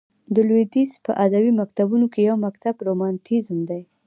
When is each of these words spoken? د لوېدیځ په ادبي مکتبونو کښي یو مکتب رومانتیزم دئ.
د 0.35 0.35
لوېدیځ 0.47 0.91
په 1.05 1.11
ادبي 1.25 1.51
مکتبونو 1.61 2.05
کښي 2.13 2.21
یو 2.29 2.35
مکتب 2.45 2.75
رومانتیزم 2.87 3.59
دئ. 3.69 3.81